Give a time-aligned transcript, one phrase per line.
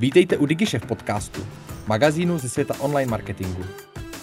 [0.00, 1.46] Vítejte u DigiShef podcastu,
[1.86, 3.64] magazínu ze světa online marketingu.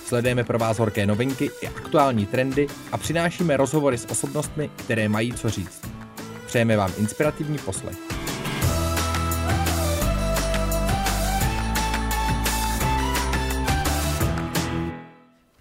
[0.05, 5.33] Sledujeme pro vás horké novinky i aktuální trendy a přinášíme rozhovory s osobnostmi, které mají
[5.33, 5.87] co říct.
[6.45, 7.97] Přejeme vám inspirativní poslech.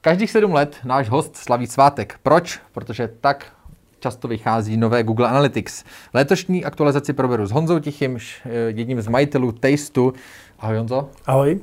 [0.00, 2.18] Každých sedm let náš host slaví svátek.
[2.22, 2.60] Proč?
[2.72, 3.52] Protože tak
[4.00, 5.84] často vychází nové Google Analytics.
[6.14, 8.18] Letošní aktualizaci proberu s Honzou Tichým,
[8.66, 10.12] jedním z majitelů Tasteu.
[10.58, 11.08] Ahoj Honzo.
[11.26, 11.60] Ahoj.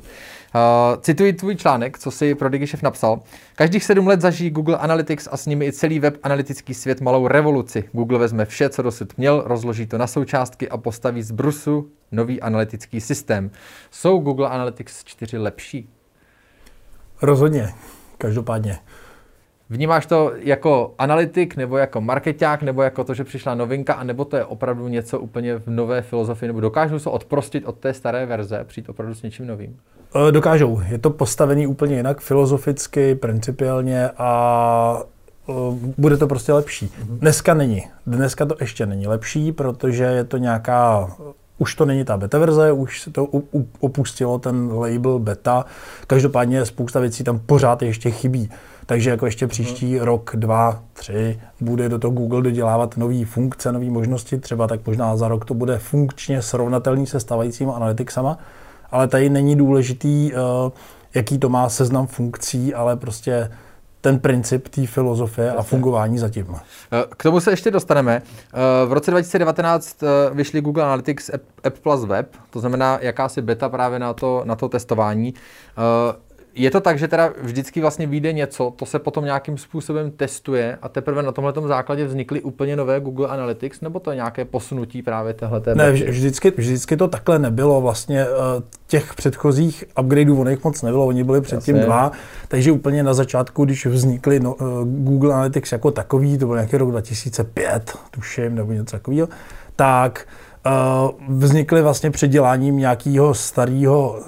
[0.55, 3.20] Uh, cituji tvůj článek, co si pro DigiShef napsal.
[3.55, 7.27] Každých sedm let zažijí Google Analytics a s nimi i celý web analytický svět malou
[7.27, 7.84] revoluci.
[7.91, 12.41] Google vezme vše, co dosud měl, rozloží to na součástky a postaví z brusu nový
[12.41, 13.52] analytický systém.
[13.91, 15.90] Jsou Google Analytics 4 lepší?
[17.21, 17.73] Rozhodně,
[18.18, 18.79] každopádně.
[19.70, 24.26] Vnímáš to jako analytik, nebo jako marketák, nebo jako to, že přišla novinka, a nebo
[24.26, 28.26] to je opravdu něco úplně v nové filozofii, nebo dokážou se odprostit od té staré
[28.26, 29.77] verze, přijít opravdu s něčím novým?
[30.29, 30.82] E, dokážou.
[30.90, 35.04] Je to postavený úplně jinak, filozoficky, principiálně a
[35.49, 35.54] e,
[35.98, 36.85] bude to prostě lepší.
[36.85, 37.18] Mm-hmm.
[37.20, 37.84] Dneska není.
[38.07, 41.07] Dneska to ještě není lepší, protože je to nějaká
[41.57, 43.27] už to není ta beta verze, už se to
[43.80, 45.65] opustilo ten label beta.
[46.07, 48.49] Každopádně spousta věcí tam pořád ještě chybí.
[48.85, 50.05] Takže jako ještě příští hmm.
[50.05, 55.17] rok, dva, tři bude do toho Google dodělávat nové funkce, nové možnosti, třeba tak možná
[55.17, 58.37] za rok to bude funkčně srovnatelný se stávajícími analyticsama,
[58.91, 60.37] ale tady není důležitý, eh,
[61.13, 63.49] jaký to má seznam funkcí, ale prostě
[64.01, 65.59] ten princip té filozofie Jasně.
[65.59, 66.47] a fungování zatím.
[66.56, 68.22] Eh, k tomu se ještě dostaneme.
[68.53, 70.03] Eh, v roce 2019
[70.34, 71.31] vyšly Google Analytics
[71.63, 75.34] App Plus Web, to znamená jakási beta právě na to, na to testování
[76.56, 80.78] je to tak, že teda vždycky vlastně vyjde něco, to se potom nějakým způsobem testuje
[80.81, 85.01] a teprve na tomhle základě vznikly úplně nové Google Analytics, nebo to je nějaké posunutí
[85.01, 87.81] právě téhle Ne, vždycky, vždycky to takhle nebylo.
[87.81, 88.28] Vlastně eh,
[88.88, 91.85] těch předchozích upgradeů o moc nebylo, oni byli předtím Jasně.
[91.85, 92.12] dva,
[92.47, 96.78] takže úplně na začátku, když vznikly no, eh, Google Analytics jako takový, to byl nějaký
[96.78, 99.30] rok 2005, tuším, nebo něco takového,
[99.75, 100.28] tak
[100.66, 104.20] Eh, vznikly vlastně předěláním nějakého starého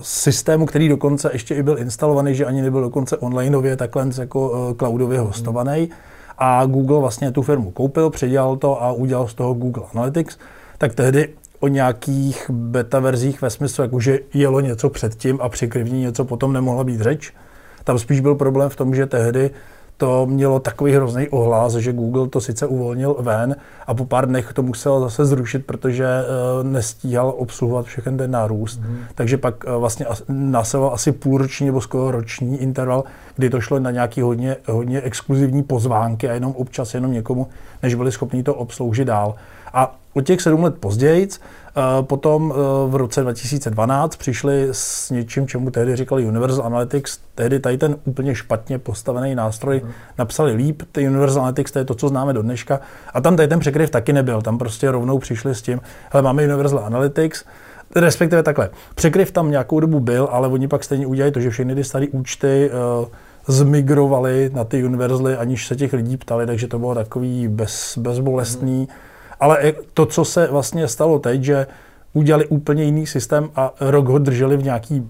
[0.00, 4.74] systému, který dokonce ještě i byl instalovaný, že ani nebyl dokonce onlineově, takhle jako eh,
[4.74, 5.90] cloudově hostovaný.
[6.38, 10.38] A Google vlastně tu firmu koupil, předělal to a udělal z toho Google Analytics.
[10.78, 11.28] Tak tehdy
[11.60, 16.52] o nějakých beta verzích ve smyslu, jako že jelo něco předtím a přikrivní něco potom
[16.52, 17.32] nemohla být řeč.
[17.84, 19.50] Tam spíš byl problém v tom, že tehdy
[19.96, 23.56] to mělo takový hrozný ohlas, že Google to sice uvolnil ven
[23.86, 28.80] a po pár dnech to musel zase zrušit, protože uh, nestíhal obsluhovat všechen ten nárůst.
[28.80, 28.98] Mm.
[29.14, 33.04] Takže pak uh, vlastně následoval asi půlroční nebo skoro roční interval,
[33.36, 37.46] kdy to šlo na nějaký hodně, hodně exkluzivní pozvánky a jenom občas jenom někomu,
[37.82, 39.34] než byli schopni to obsloužit dál.
[39.74, 42.58] A o těch sedm let později, eh, potom eh,
[42.90, 48.34] v roce 2012 přišli s něčím, čemu tehdy říkali Universal Analytics, tehdy tady ten úplně
[48.34, 49.90] špatně postavený nástroj mm.
[50.18, 52.80] napsali líp, ty Universal Analytics, to je to, co známe do dneška,
[53.14, 55.80] a tam tady ten překryv taky nebyl, tam prostě rovnou přišli s tím,
[56.10, 57.44] hele, máme Universal Analytics,
[57.96, 61.74] respektive takhle, překryv tam nějakou dobu byl, ale oni pak stejně udělali to, že všechny
[61.74, 62.70] ty staré účty
[63.00, 63.06] uh,
[63.46, 68.80] zmigrovali na ty univerzaly, aniž se těch lidí ptali, takže to bylo takový bez, bezbolestný.
[68.80, 69.13] Mm.
[69.44, 71.66] Ale to, co se vlastně stalo teď, že
[72.12, 75.08] udělali úplně jiný systém a rok ho drželi v nějaký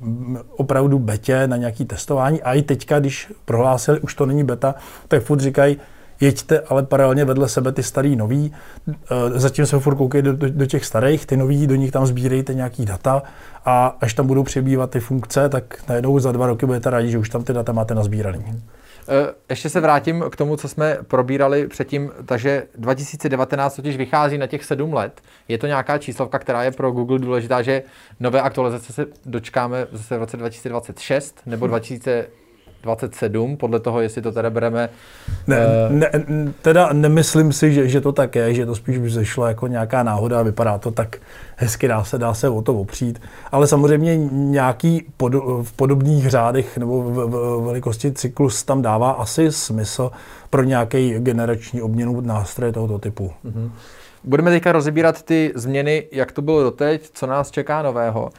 [0.56, 2.42] opravdu betě na nějaký testování.
[2.42, 4.74] A i teďka, když prohlásili, už to není beta,
[5.08, 5.76] tak furt říkají,
[6.20, 8.52] jeďte ale paralelně vedle sebe ty starý nový,
[8.88, 12.06] e, zatím se furt koukají do, do, do těch starých, ty nový, do nich tam
[12.06, 13.22] sbírejte nějaký data.
[13.64, 17.18] A až tam budou přebývat ty funkce, tak najednou za dva roky budete rádi, že
[17.18, 18.44] už tam ty data máte nazbíraný.
[19.08, 24.46] Eh, ještě se vrátím k tomu, co jsme probírali předtím, takže 2019 totiž vychází na
[24.46, 25.20] těch sedm let.
[25.48, 27.82] Je to nějaká číslovka, která je pro Google důležitá, že
[28.20, 32.26] nové aktualizace se dočkáme zase v roce 2026 nebo 2000
[32.84, 34.88] 27, podle toho, jestli to teda bereme...
[35.46, 35.92] Ne, uh...
[35.92, 36.10] ne,
[36.62, 40.02] teda nemyslím si, že, že to tak je, že to spíš by zešlo jako nějaká
[40.02, 41.16] náhoda a vypadá to tak
[41.56, 43.20] hezky, dá se, dá se o to opřít.
[43.52, 49.52] Ale samozřejmě nějaký pod, v podobných řádech nebo v, v velikosti cyklus tam dává asi
[49.52, 50.10] smysl
[50.50, 53.32] pro nějaký generační obměnu nástroje tohoto typu.
[53.44, 53.70] Mm-hmm.
[54.24, 58.22] Budeme teďka rozebírat ty změny, jak to bylo doteď, co nás čeká nového.
[58.22, 58.30] Uh,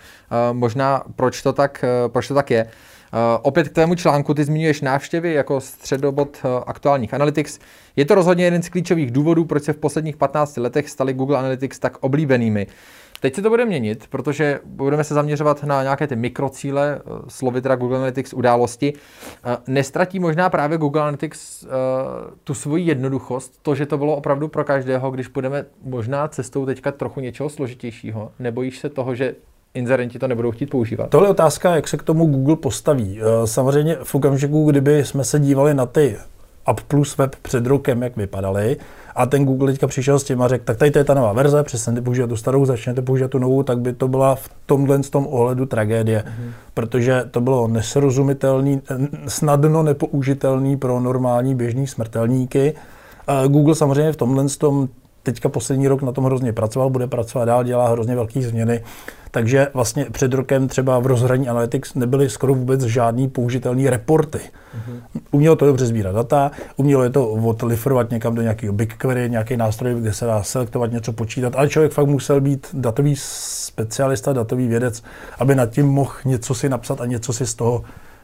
[0.58, 2.68] možná proč to tak, uh, proč to tak je.
[3.14, 7.60] Eh, opět k tému článku ty zmiňuješ návštěvy jako středobod eh, aktuálních Analytics.
[7.96, 11.38] Je to rozhodně jeden z klíčových důvodů, proč se v posledních 15 letech staly Google
[11.38, 12.68] Analytics tak oblíbenými.
[13.20, 17.62] Teď se to bude měnit, protože budeme se zaměřovat na nějaké ty mikrocíle, eh, slovy
[17.62, 18.94] teda Google Analytics události.
[19.68, 21.68] Nestratí možná právě Google Analytics
[22.44, 26.92] tu svoji jednoduchost, to, že to bylo opravdu pro každého, když budeme možná cestou teďka
[26.92, 28.32] trochu něčeho složitějšího.
[28.40, 29.36] Nebojíš se toho, že
[29.76, 31.10] inzerenti to nebudou chtít používat?
[31.10, 33.20] Tohle je otázka, jak se k tomu Google postaví.
[33.22, 36.18] Eh, samozřejmě v okamžiku, kdyby jsme se dívali na ty
[36.66, 38.78] App Plus web před rokem, jak vypadaly,
[39.16, 41.34] a ten Google teďka přišel s tím a řekl, tak tady to je ta nová
[41.34, 45.04] verze, přestaňte používat tu starou, začněte používat tu novou, tak by to byla v tomhle
[45.04, 46.52] z tom ohledu tragédie, mm-hmm.
[46.74, 48.82] protože to bylo nesrozumitelný,
[49.28, 52.74] snadno nepoužitelný pro normální běžní smrtelníky.
[53.48, 54.88] Google samozřejmě v tomhle tom
[55.26, 58.84] teďka poslední rok na tom hrozně pracoval, bude pracovat dál, dělá hrozně velké změny.
[59.32, 64.38] Takže vlastně před rokem třeba v rozhraní Analytics nebyly skoro vůbec žádný použitelný reporty.
[64.38, 65.22] Mm-hmm.
[65.32, 69.96] Umělo to dobře sbírat data, umělo je to odlifrovat někam do nějakého BigQuery, nějaký nástroj,
[69.96, 75.04] kde se dá selektovat něco, počítat, ale člověk fakt musel být datový specialista, datový vědec,
[75.40, 77.84] aby nad tím mohl něco si napsat a něco si z toho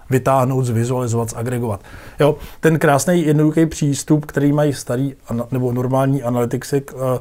[0.10, 1.82] vytáhnout, zvizualizovat, zagregovat.
[2.20, 5.14] Jo, ten krásný jednoduchý přístup, který mají starý
[5.52, 7.20] nebo normální analyticsy, eh,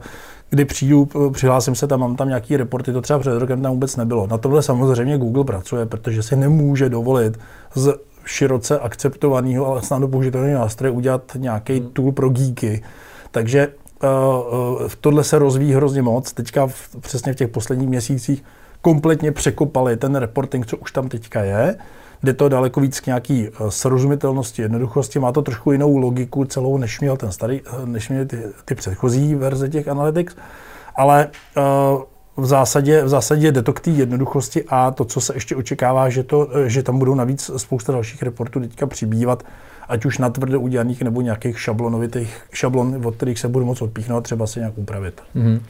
[0.51, 3.73] kdy přijdu, eh, přihlásím se tam, mám tam nějaký reporty, to třeba před rokem tam
[3.73, 4.27] vůbec nebylo.
[4.27, 7.39] Na tohle samozřejmě Google pracuje, protože si nemůže dovolit
[7.75, 7.95] z
[8.25, 11.91] široce akceptovaného, ale snadno použitelného nástroje udělat nějaký hmm.
[11.91, 12.83] tool pro geeky.
[13.31, 13.69] Takže
[14.03, 16.33] uh, tohle se rozvíjí hrozně moc.
[16.33, 18.45] Teďka v, přesně v těch posledních měsících
[18.83, 21.77] kompletně překopali ten reporting, co už tam teďka je.
[22.23, 26.79] Jde to daleko víc k nějaký eh, srozumitelnosti, jednoduchosti, má to trošku jinou logiku celou,
[26.79, 30.37] než měl ten starý, eh, než měl ty, ty předchozí verze těch Analytics,
[30.97, 32.03] ale uh,
[32.37, 36.09] v zásadě, v zásadě jde to k té jednoduchosti a to, co se ještě očekává,
[36.09, 39.43] že, to, že tam budou navíc spousta dalších reportů teďka přibývat,
[39.91, 44.21] ať už na tvrdě udělaných nebo nějakých šablonovitých šablon, od kterých se budu moc odpíchnout,
[44.25, 45.23] třeba se nějak upravit.
[45.37, 45.61] Mm-hmm.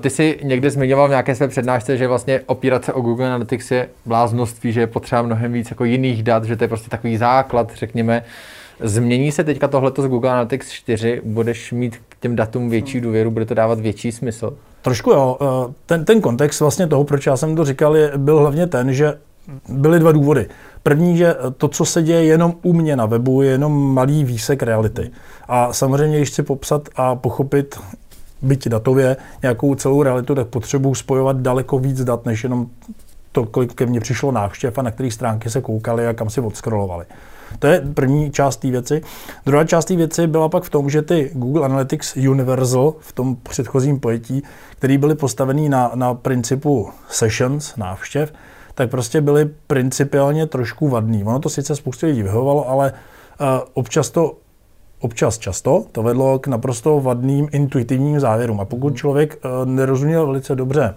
[0.00, 3.70] Ty jsi někde zmiňoval v nějaké své přednášce, že vlastně opírat se o Google Analytics
[3.70, 7.16] je bláznoství, že je potřeba mnohem víc jako jiných dat, že to je prostě takový
[7.16, 8.24] základ, řekněme.
[8.80, 13.30] Změní se teďka tohleto z Google Analytics 4, budeš mít k těm datům větší důvěru,
[13.30, 14.56] bude to dávat větší smysl?
[14.82, 15.38] Trošku jo.
[15.40, 18.94] Eh, ten, ten kontext vlastně toho, proč já jsem to říkal, je, byl hlavně ten,
[18.94, 19.14] že
[19.68, 20.48] byly dva důvody.
[20.82, 24.62] První, že to, co se děje jenom u mě na webu, je jenom malý výsek
[24.62, 25.10] reality.
[25.48, 27.80] A samozřejmě, když chci popsat a pochopit,
[28.42, 32.66] byť datově, nějakou celou realitu, tak potřebuji spojovat daleko víc dat, než jenom
[33.32, 36.40] to, kolik ke mně přišlo návštěv a na které stránky se koukali a kam si
[36.40, 37.04] odskrolovali.
[37.58, 39.02] To je první část té věci.
[39.46, 43.36] Druhá část té věci byla pak v tom, že ty Google Analytics Universal v tom
[43.36, 48.32] předchozím pojetí, který byly postavený na, na principu sessions, návštěv,
[48.74, 51.24] tak prostě byly principiálně trošku vadný.
[51.24, 54.36] Ono to sice spoustu lidí vyhovovalo, ale uh, občas to
[55.00, 58.60] občas často to vedlo k naprosto vadným intuitivním závěrům.
[58.60, 60.94] A pokud člověk uh, nerozuměl velice dobře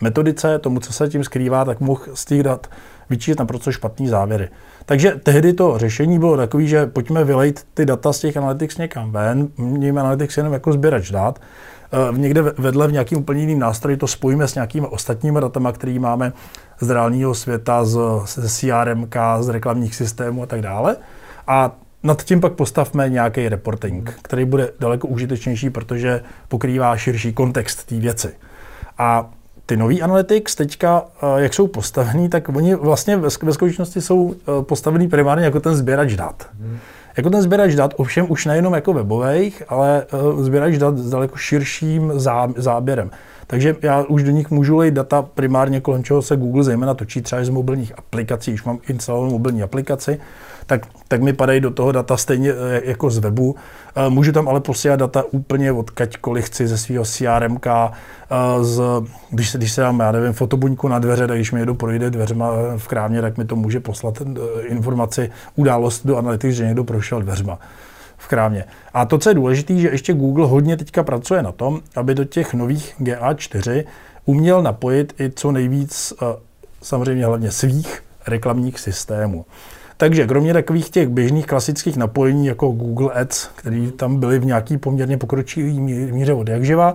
[0.00, 2.66] metodice, tomu, co se tím skrývá, tak mohl z těch dat
[3.10, 4.48] vyčíst naprosto špatný závěry.
[4.86, 9.12] Takže tehdy to řešení bylo takové, že pojďme vylejt ty data z těch analytics někam
[9.12, 11.18] ven, mějme analytics jenom jako sběrač uh,
[12.16, 16.32] někde vedle v nějakým úplně jiným nástroji to spojíme s nějakými ostatními datama, které máme
[16.80, 20.96] z reálního světa, z, z CRMK, z reklamních systémů a tak dále.
[21.46, 27.86] A nad tím pak postavme nějaký reporting, který bude daleko užitečnější, protože pokrývá širší kontext
[27.86, 28.28] té věci.
[28.98, 29.30] A
[29.66, 34.62] ty nový analytics teďka, eh, jak jsou postavený, tak oni vlastně ve, skutečnosti jsou eh,
[34.62, 36.48] postavený primárně jako ten sběrač dat.
[36.60, 36.78] Hmm.
[37.16, 41.36] Jako ten sběrač dat, ovšem už nejenom jako webových, ale eh, sběrač dat s daleko
[41.36, 42.12] širším
[42.56, 43.10] záběrem.
[43.46, 47.22] Takže já už do nich můžu lejt data primárně, kolem čeho se Google zejména točí
[47.22, 50.20] třeba z mobilních aplikací, už mám instalovanou mobilní aplikaci,
[50.66, 53.56] tak, tak mi padají do toho data stejně eh, jako z webu.
[53.96, 57.90] Eh, můžu tam ale posílat data úplně odkaďkoliv chci ze svého CRMK, eh,
[58.64, 58.82] z,
[59.30, 62.10] když, se, když se dám, já nevím, fotobuňku na dveře, tak když mi někdo projde
[62.10, 64.22] dveřma v krámě, tak mi to může poslat
[64.66, 67.58] informaci, událost do Analytics, že někdo prošel dveřma
[68.16, 68.64] v krámě.
[68.94, 72.24] A to, co je důležité, že ještě Google hodně teďka pracuje na tom, aby do
[72.24, 73.84] těch nových GA4
[74.24, 76.12] uměl napojit i co nejvíc
[76.82, 79.44] samozřejmě hlavně svých reklamních systémů.
[79.96, 84.78] Takže kromě takových těch běžných klasických napojení jako Google Ads, které tam byly v nějaký
[84.78, 86.94] poměrně pokročilý míře od jakživa,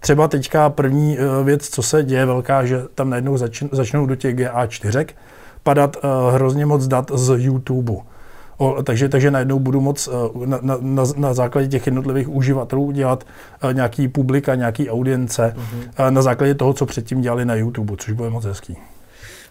[0.00, 3.38] třeba teďka první eh, věc, co se děje velká, že tam najednou
[3.72, 5.06] začnou do těch GA4
[5.62, 7.92] padat eh, hrozně moc dat z YouTube.
[8.56, 13.24] O, takže, takže najednou budu moc eh, na, na, na základě těch jednotlivých uživatelů dělat
[13.72, 16.10] nějaký publika, nějaký audience uh-huh.
[16.10, 18.76] na základě toho, co předtím dělali na YouTube, což bude moc hezký.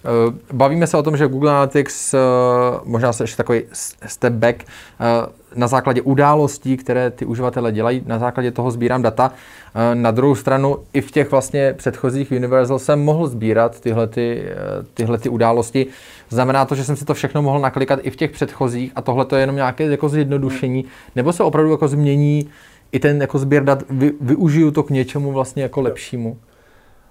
[0.05, 2.17] Eh, bavíme se o tom, že Google Analytics, eh,
[2.83, 3.61] možná se ještě takový
[4.05, 5.05] step back, eh,
[5.55, 9.31] na základě událostí, které ty uživatelé dělají, na základě toho sbírám data.
[9.93, 14.43] Na druhou stranu i v těch vlastně předchozích Universal jsem mohl sbírat tyhle, ty,
[14.93, 15.87] tyhle ty události.
[16.29, 19.25] Znamená to, že jsem si to všechno mohl naklikat i v těch předchozích a tohle
[19.25, 22.49] to je jenom nějaké jako zjednodušení, nebo se opravdu jako změní
[22.91, 26.37] i ten jako sběr dat, vy, využiju to k něčemu vlastně jako lepšímu?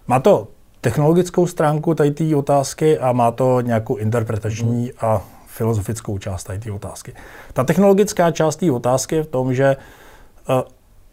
[0.06, 0.48] Má to
[0.80, 4.90] technologickou stránku tady té otázky a má to nějakou interpretační mm.
[5.00, 7.12] a filozofickou část tady té otázky.
[7.52, 9.76] Ta technologická část té otázky je v tom, že
[10.48, 10.60] uh,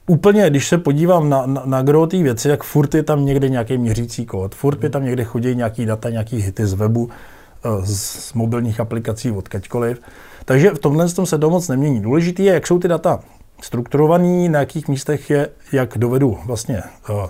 [0.07, 3.49] úplně, když se podívám na, na, na gro té věci, tak furt je tam někde
[3.49, 7.85] nějaký měřící kód, furt je tam někde chodí nějaký data, nějaký hity z webu, uh,
[7.85, 10.01] z mobilních aplikací, odkaďkoliv.
[10.45, 12.01] Takže v tomhle tom se to moc nemění.
[12.01, 13.19] Důležité je, jak jsou ty data
[13.61, 17.25] strukturovaný, na jakých místech je, jak dovedu vlastně uh,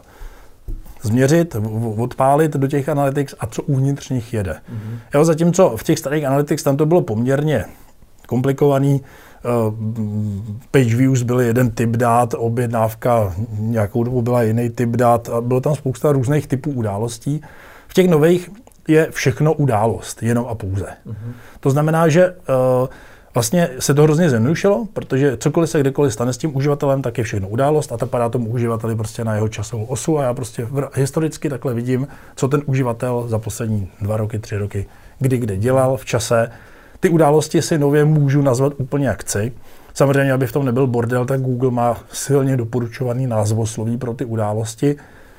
[1.01, 1.55] změřit,
[1.97, 4.51] odpálit do těch analytics a co uvnitř nich jede.
[4.51, 4.99] Mm-hmm.
[5.13, 7.65] Jo, zatímco v těch starých analytics tam to bylo poměrně
[8.27, 9.01] komplikovaný,
[9.67, 9.73] uh,
[10.71, 15.61] page views byly jeden typ dát, objednávka nějakou dobu byla jiný typ dát a bylo
[15.61, 17.41] tam spousta různých typů událostí.
[17.87, 18.49] V těch nových
[18.87, 20.85] je všechno událost, jenom a pouze.
[20.85, 21.31] Mm-hmm.
[21.59, 22.87] To znamená, že uh,
[23.33, 27.23] Vlastně se to hrozně zjednodušilo, protože cokoliv se kdekoliv stane s tím uživatelem, tak je
[27.23, 30.67] všechno událost a to padá tomu uživateli prostě na jeho časovou osu a já prostě
[30.93, 34.85] historicky takhle vidím, co ten uživatel za poslední dva roky, tři roky,
[35.19, 36.51] kdy kde dělal v čase.
[36.99, 39.51] Ty události si nově můžu nazvat úplně jak chci.
[39.93, 44.95] Samozřejmě, aby v tom nebyl bordel, tak Google má silně doporučovaný názvosloví pro ty události,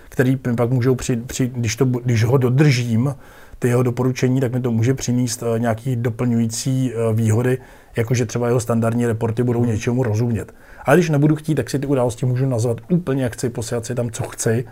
[0.09, 3.15] který pak můžou při, při když, to, když ho dodržím,
[3.59, 7.59] ty jeho doporučení, tak mi to může přinést eh, nějaký doplňující eh, výhody,
[7.97, 10.55] jakože třeba jeho standardní reporty budou něčemu rozumět.
[10.85, 13.95] Ale když nebudu chtít, tak si ty události můžu nazvat úplně jak chci, posílat si
[13.95, 14.65] tam, co chci.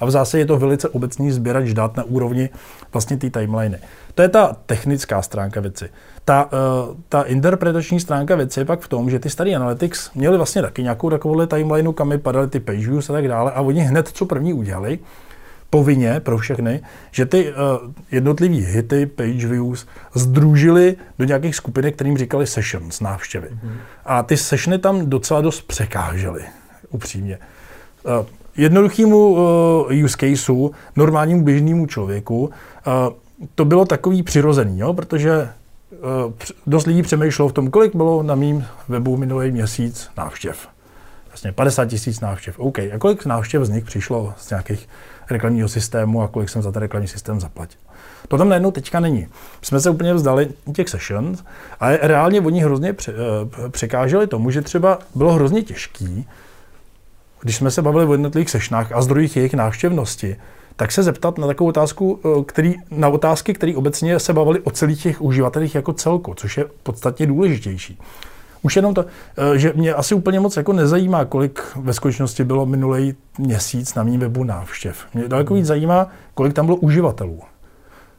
[0.00, 2.50] A v zásadě je to velice obecný sběrač dát na úrovni
[2.92, 3.78] vlastně té timeliny.
[4.14, 5.88] To je ta technická stránka věci.
[6.24, 10.36] Ta, uh, ta interpretační stránka věci je pak v tom, že ty starý analytics měli
[10.36, 13.60] vlastně taky nějakou takovou timelineu, kam mi padaly ty page views a tak dále a
[13.60, 14.98] oni hned, co první udělali,
[15.74, 17.56] povinně pro všechny, že ty uh,
[18.10, 23.48] jednotlivý hity, page views, združili do nějakých skupinek, kterým říkali sessions, návštěvy.
[23.48, 23.76] Mm-hmm.
[24.04, 26.42] A ty sessiony tam docela dost překážely,
[26.90, 27.38] upřímně.
[28.02, 28.26] Uh,
[28.56, 32.52] jednoduchýmu uh, use caseu, normálnímu běžnému člověku, uh,
[33.54, 34.94] to bylo takový přirozený, jo?
[34.94, 35.48] protože
[36.26, 36.32] uh,
[36.66, 40.73] dost lidí přemýšlelo v tom, kolik bylo na mým webu minulý měsíc návštěv.
[41.34, 42.58] Vlastně 50 tisíc návštěv.
[42.58, 42.78] OK.
[42.78, 44.88] A kolik návštěv z nich přišlo z nějakých
[45.30, 47.80] reklamního systému a kolik jsem za ten reklamní systém zaplatil.
[48.28, 49.28] To tam najednou teďka není.
[49.62, 51.44] Jsme se úplně vzdali těch sessions,
[51.80, 53.12] ale reálně oni hrozně eh,
[53.68, 56.28] překáželi tomu, že třeba bylo hrozně těžký,
[57.40, 60.36] když jsme se bavili o jednotlivých sešnách a zdrojích jejich návštěvnosti,
[60.76, 64.70] tak se zeptat na takovou otázku, eh, který, na otázky, které obecně se bavili o
[64.70, 67.98] celých těch uživatelích jako celku, což je podstatně důležitější.
[68.64, 69.04] Už jenom to,
[69.36, 74.02] eh, že mě asi úplně moc jako nezajímá, kolik ve skutečnosti bylo minulý měsíc na
[74.02, 74.96] mém webu návštěv.
[75.14, 77.40] Mě daleko víc zajímá, kolik tam bylo uživatelů.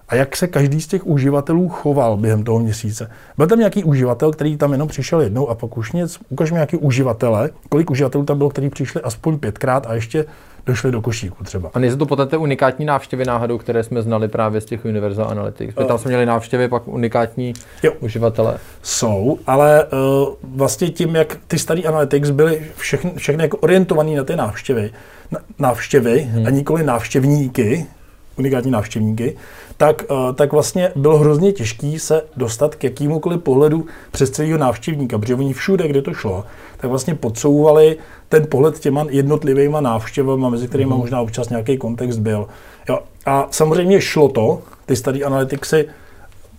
[0.09, 3.11] A jak se každý z těch uživatelů choval během toho měsíce.
[3.37, 6.19] Byl tam nějaký uživatel, který tam jenom přišel jednou a pak už nic.
[6.29, 10.25] Ukaž mi nějaký uživatele, kolik uživatelů tam bylo, kteří přišli aspoň pětkrát a ještě
[10.65, 11.71] došli do košíku třeba.
[11.73, 15.27] A nejsou to potom ty unikátní návštěvy náhodou, které jsme znali právě z těch Universal
[15.29, 15.77] Analytics?
[15.77, 17.53] Uh, tam jsme měli návštěvy, pak unikátní
[17.83, 17.91] jo.
[17.99, 18.57] uživatele.
[18.81, 24.23] Jsou, ale uh, vlastně tím, jak ty staré Analytics byly všechny, všechny jako orientované na
[24.23, 24.91] ty návštěvy,
[25.31, 26.47] na, návštěvy hmm.
[26.47, 27.85] a nikoli návštěvníky,
[28.37, 29.37] unikátní návštěvníky,
[29.77, 35.17] tak, uh, tak vlastně bylo hrozně těžké se dostat k jakýmukoliv pohledu přes celého návštěvníka,
[35.17, 36.43] protože oni všude, kde to šlo,
[36.77, 37.97] tak vlastně podsouvali
[38.29, 40.97] ten pohled těma jednotlivýma návštěvami, mezi kterými mm.
[40.97, 42.47] možná občas nějaký kontext byl.
[42.89, 42.99] Jo.
[43.25, 45.87] A samozřejmě šlo to, ty starý analyticsy,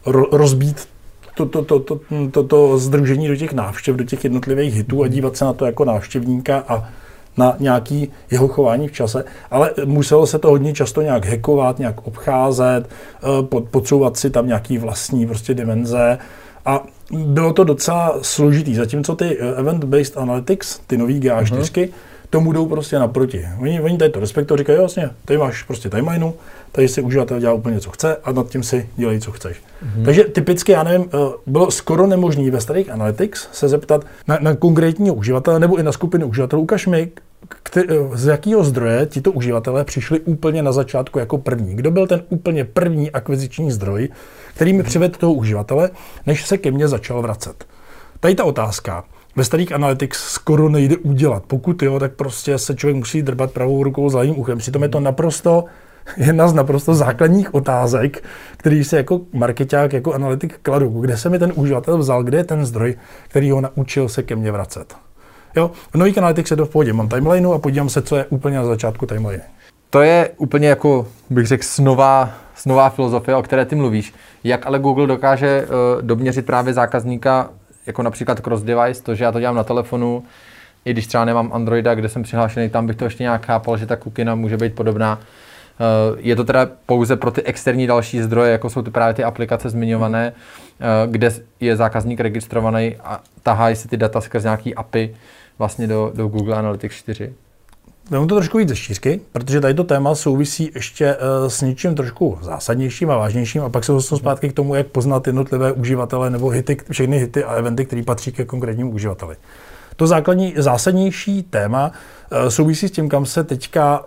[0.07, 0.89] ro, rozbít
[1.37, 5.09] to, to, to, to, to, to združení do těch návštěv, do těch jednotlivých hitů a
[5.09, 6.89] dívat se na to jako návštěvníka a
[7.37, 12.07] na nějaký jeho chování v čase, ale muselo se to hodně často nějak hackovat, nějak
[12.07, 13.27] obcházet, eh,
[13.71, 16.19] podsouvat si tam nějaký vlastní prostě dimenze
[16.67, 21.89] a bylo to docela složitý, zatímco ty eh, event-based analytics, ty nový GA4, uh-huh.
[22.31, 23.49] tomu jdou prostě naproti.
[23.61, 26.33] Oni, oni tady to respektují, říkají, jasně, tady máš prostě timelineu,
[26.73, 29.57] tady si uživatel dělá úplně, co chce a nad tím si dělej, co chceš.
[29.57, 30.05] Uh-huh.
[30.05, 34.55] Takže typicky, já nevím, eh, bylo skoro nemožné ve starých analytics se zeptat na, na
[34.55, 37.11] konkrétního uživatele nebo i na skupinu uživatelů, ukaž mi,
[38.15, 41.77] z jakého zdroje tito uživatelé přišli úplně na začátku jako první?
[41.77, 44.09] Kdo byl ten úplně první akviziční zdroj,
[44.55, 45.91] který mi přivedl toho uživatele,
[46.27, 47.67] než se ke mně začal vracet?
[48.21, 49.05] Tady ta otázka
[49.37, 51.43] ve starých analytics skoro nejde udělat.
[51.47, 54.59] Pokud jo, tak prostě se člověk musí drbat pravou rukou za levým uchem.
[54.59, 55.65] Přitom je to naprosto
[56.17, 58.25] jedna z naprosto základních otázek,
[58.57, 60.89] který se jako marketák, jako analytik kladu.
[60.89, 62.97] Kde se mi ten uživatel vzal, kde je ten zdroj,
[63.29, 64.97] který ho naučil se ke mně vracet?
[65.57, 66.93] Jo, v nových analytics je to v pohodě.
[66.93, 69.43] Mám timelineu a podívám se, co je úplně na začátku timeline.
[69.91, 74.15] To je úplně jako, bych řekl, snová, snová filozofie, o které ty mluvíš.
[74.45, 77.51] Jak ale Google dokáže uh, doměřit právě zákazníka,
[77.87, 80.23] jako například cross-device, to, že já to dělám na telefonu,
[80.85, 83.87] i když třeba nemám Androida, kde jsem přihlášený, tam bych to ještě nějak chápal, že
[83.87, 85.21] ta kukina může být podobná.
[86.17, 89.71] Je to teda pouze pro ty externí další zdroje, jako jsou ty právě ty aplikace
[89.71, 90.33] zmiňované,
[91.07, 91.31] kde
[91.61, 95.17] je zákazník registrovaný a tahají si ty data skrz nějaký API
[95.59, 97.33] vlastně do, do Google Analytics 4.
[98.11, 101.95] Vemu to trošku víc ze šířky, protože tady to téma souvisí ještě uh, s něčím
[101.95, 106.31] trošku zásadnějším a vážnějším a pak se dostanu zpátky k tomu, jak poznat jednotlivé uživatele
[106.31, 109.37] nebo hity, všechny hity a eventy, které patří ke konkrétnímu uživateli.
[109.97, 111.93] To základní, zásadnější téma
[112.49, 114.05] souvisí s tím, kam se teďka,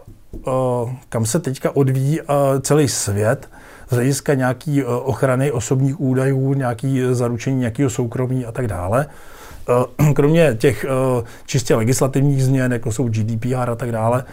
[1.09, 2.19] kam se teďka odvíjí
[2.61, 3.49] celý svět
[3.89, 9.05] z hlediska nějaký ochrany osobních údajů, nějaký zaručení nějakého soukromí a tak dále.
[10.15, 10.85] Kromě těch
[11.45, 14.23] čistě legislativních změn, jako jsou GDPR a tak dále,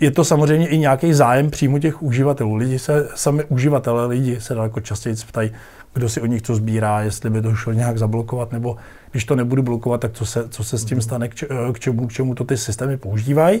[0.00, 2.54] je to samozřejmě i nějaký zájem přímo těch uživatelů.
[2.54, 5.50] Lidi se, sami uživatelé lidi se daleko častěji ptají,
[5.94, 8.76] kdo si o nich co sbírá, jestli by to šlo nějak zablokovat, nebo
[9.10, 11.28] když to nebudu blokovat, tak co se, co se s tím stane,
[11.72, 13.60] k čemu, k čemu to ty systémy používají.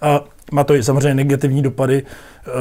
[0.00, 2.02] A má to i samozřejmě negativní dopady,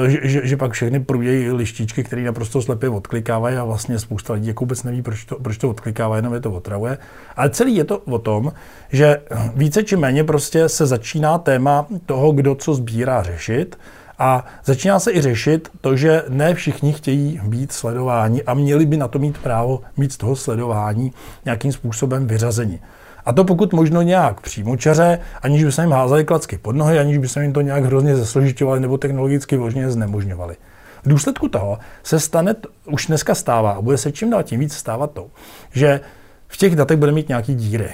[0.06, 4.34] eh, že, že, že pak všechny průdějí lištičky, které naprosto slepě odklikávají a vlastně spousta
[4.34, 6.98] lidí jako vůbec neví, proč to, proč to odklikává, jenom je to otravuje.
[7.36, 8.51] Ale celý je to o tom,
[8.91, 9.22] že
[9.56, 13.77] více či méně prostě se začíná téma toho, kdo co sbírá řešit
[14.20, 18.98] a začíná se i řešit to, že ne všichni chtějí být sledováni a měli by
[18.98, 21.14] na to mít právo mít z toho sledování
[21.46, 22.80] nějakým způsobem vyřazení.
[23.26, 27.18] A to pokud možno nějak přímočaře, aniž by se jim házeli klacky pod nohy, aniž
[27.18, 30.56] by se jim to nějak hrozně zesložitovali nebo technologicky vložně znemožňovali.
[31.04, 32.56] V důsledku toho se stane,
[32.86, 35.28] už dneska stává a bude se čím dál tím víc stávat to,
[35.72, 36.00] že
[36.48, 37.90] v těch datech bude mít nějaký díry.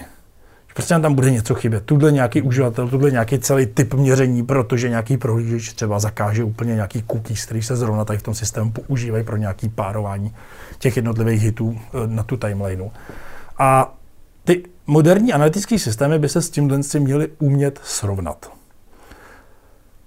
[0.74, 1.84] Prostě tam bude něco chybět.
[1.86, 7.04] Tuhle nějaký uživatel, tuhle nějaký celý typ měření, protože nějaký prohlížeč třeba zakáže úplně nějaký
[7.12, 10.36] cookies, který se zrovna tady v tom systému používají pro nějaký párování
[10.80, 12.90] těch jednotlivých hitů eh, na tu timelineu.
[13.60, 13.96] A
[14.44, 18.52] ty moderní analytické systémy by se s tímhle si měly umět srovnat.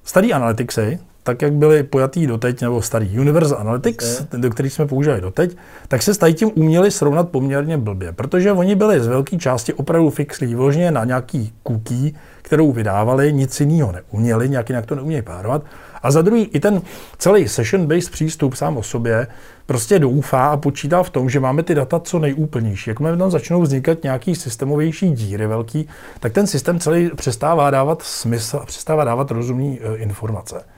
[0.05, 4.41] Starý analyticsy, tak jak byly pojatý doteď, nebo starý Universal Analytics, okay.
[4.41, 5.57] do který jsme používali doteď,
[5.89, 10.11] tak se s tím uměli srovnat poměrně blbě, protože oni byli z velké části opravdu
[10.11, 12.13] fixlí, vložně na nějaký cookie,
[12.43, 15.63] kterou vydávali, nic jiného neuměli, nějak jinak to neuměli párovat.
[16.03, 16.83] A za druhý, i ten
[17.19, 19.27] celý session-based přístup sám o sobě
[19.67, 22.91] prostě doufá a počítá v tom, že máme ty data co nejúplnější.
[22.91, 25.89] Jakmile tam začnou vznikat nějaký systémovější díry velký,
[26.21, 30.76] tak ten systém celý přestává dávat smysl a přestává dávat rozumné e, informace.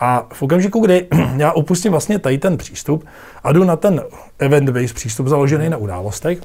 [0.00, 3.04] A v okamžiku, kdy já opustím vlastně tady ten přístup
[3.44, 4.02] a jdu na ten
[4.38, 6.38] event-based přístup založený na událostech,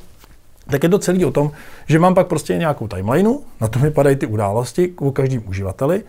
[0.70, 1.52] tak je to celý o tom,
[1.88, 6.04] že mám pak prostě nějakou timelineu, na tom vypadají ty události o každém uživateli.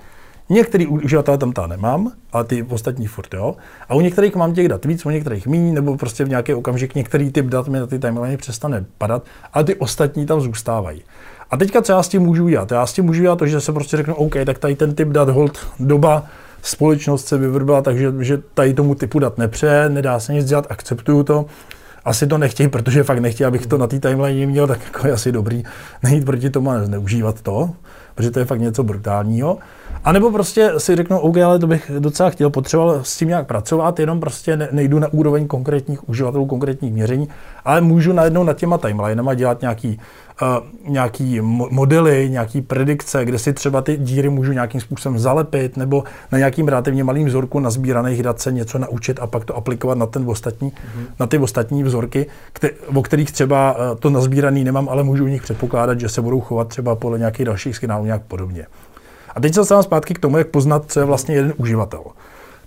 [0.48, 3.56] Některý uživatele tam ta nemám, ale ty ostatní furt jo.
[3.88, 6.94] A u některých mám těch dat víc, u některých méně, nebo prostě v nějaký okamžik
[6.94, 9.22] některý typ dat mi na ty timeline přestane padat,
[9.52, 11.02] ale ty ostatní tam zůstávají.
[11.50, 12.70] A teďka co já s tím můžu dělat?
[12.70, 15.08] Já s tím můžu dělat to, že se prostě řeknu, OK, tak tady ten typ
[15.08, 16.26] dat hold doba
[16.62, 21.22] společnost se vyvrbila, takže že tady tomu typu dat nepřeje, nedá se nic dělat, akceptuju
[21.22, 21.46] to.
[22.04, 25.12] Asi to nechtějí, protože fakt nechtějí, abych to na té timeline měl, tak jako je
[25.12, 25.62] asi dobrý
[26.02, 27.70] nejít proti tomu a zneužívat to,
[28.14, 29.58] protože to je fakt něco brutálního.
[30.04, 33.46] A nebo prostě si řeknu, OK, ale to bych docela chtěl, potřeboval s tím nějak
[33.46, 37.28] pracovat, jenom prostě nejdu na úroveň konkrétních uživatelů, konkrétních měření,
[37.64, 40.00] ale můžu najednou nad těma timelinema dělat nějaký
[40.88, 46.38] nějaký modely, nějaký predikce, kde si třeba ty díry můžu nějakým způsobem zalepit, nebo na
[46.38, 50.24] nějakým relativně malým vzorku nazbíraných dat se něco naučit a pak to aplikovat na, ten
[50.30, 51.06] ostatní, mm-hmm.
[51.20, 55.28] na ty ostatní vzorky, kte- o kterých třeba e, to nazbíraný nemám, ale můžu u
[55.28, 58.66] nich předpokládat, že se budou chovat třeba podle nějakých dalších signálů nějak podobně.
[59.34, 62.02] A teď se dostávám zpátky k tomu, jak poznat, co je vlastně jeden uživatel.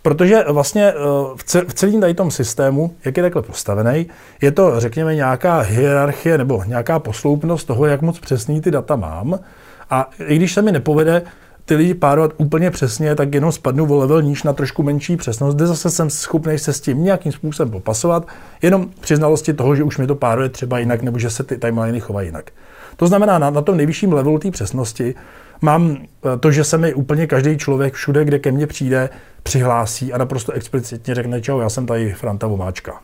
[0.02, 4.08] Protože vlastně eh, v celém tady tom systému, jak je takhle postavený,
[4.42, 9.40] je to, řekněme, nějaká hierarchie nebo nějaká posloupnost toho, jak moc přesný ty data mám.
[9.90, 11.22] A i když se mi nepovede
[11.66, 15.56] ty lidi párovat úplně přesně, tak jenom spadnu o level níž na trošku menší přesnost,
[15.56, 18.28] kde zase jsem schopný se s tím nějakým způsobem popasovat,
[18.62, 21.58] jenom při znalosti toho, že už mi to páruje třeba jinak, nebo že se ty
[21.58, 22.52] timeliny chovají jinak.
[22.96, 25.16] To znamená, na, na tom nejvyšším levelu té přesnosti
[25.62, 29.10] mám eh, to, že se mi úplně každý člověk všude, kde ke mně přijde,
[29.44, 33.02] přihlásí a naprosto explicitně řekne, čau, já jsem tady Franta Vomáčka.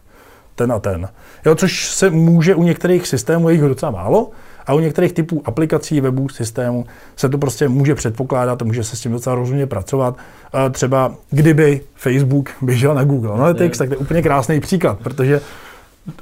[0.59, 1.09] Ten a ten.
[1.45, 4.29] Jo, což se může u některých systémů, je jich docela málo,
[4.67, 9.01] a u některých typů aplikací, webů, systémů se to prostě může předpokládat, může se s
[9.01, 10.17] tím docela rozumně pracovat.
[10.71, 15.41] Třeba kdyby Facebook běžel na Google Analytics, tak to je úplně krásný příklad, protože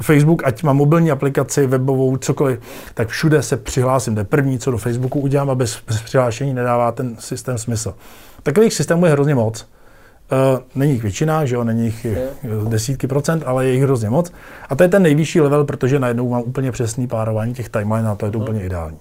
[0.01, 2.59] Facebook, ať má mobilní aplikaci, webovou, cokoliv,
[2.93, 4.15] tak všude se přihlásím.
[4.15, 7.93] To je první, co do Facebooku udělám a bez, bez přihlášení nedává ten systém smysl.
[8.43, 9.67] Takových systémů je hrozně moc.
[10.31, 12.07] Uh, není jich většina, že jo, není jich
[12.69, 14.31] desítky procent, ale je jich hrozně moc.
[14.69, 18.15] A to je ten nejvyšší level, protože najednou mám úplně přesný párování těch timeline a
[18.15, 18.97] to je to úplně ideální.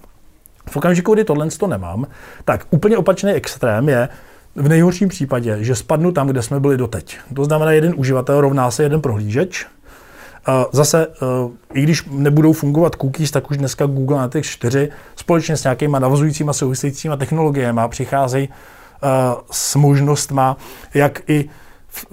[0.69, 2.07] V okamžiku, kdy tohle to nemám,
[2.45, 4.09] tak úplně opačný extrém je,
[4.57, 7.17] v nejhorším případě, že spadnu tam, kde jsme byli doteď.
[7.35, 9.65] To znamená, jeden uživatel rovná se jeden prohlížeč.
[10.71, 11.07] Zase,
[11.73, 16.53] i když nebudou fungovat cookies, tak už dneska Google Analytics 4 společně s nějakýma navazujícíma
[16.53, 18.49] souvisejícíma technologiemi přicházejí
[19.51, 20.57] s možnostma,
[20.93, 21.49] jak i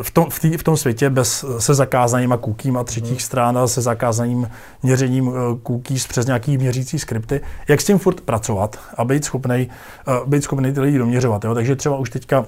[0.02, 2.38] v tom, v, tý, v tom světě bez, se zakázanýma
[2.78, 3.18] a třetích hmm.
[3.18, 4.50] stran a se zakázaným
[4.82, 9.68] měřením eh, cookies přes nějaký měřící skripty, jak s tím furt pracovat a být schopný,
[10.08, 11.44] uh, být schopný ty lidi doměřovat.
[11.44, 11.54] Jo?
[11.54, 12.46] Takže třeba už teďka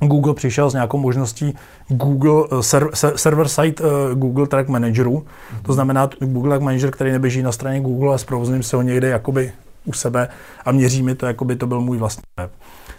[0.00, 1.54] Google přišel s nějakou možností
[1.88, 3.82] Google eh, server, server side
[4.14, 5.18] Google Track Manageru.
[5.18, 5.62] Mm-hmm.
[5.62, 9.08] To znamená Google Track Manager, který neběží na straně Google a zprovozním se ho někde
[9.08, 9.52] jakoby
[9.84, 10.28] u sebe
[10.64, 12.50] a měří mi to, jako by to byl můj vlastní web.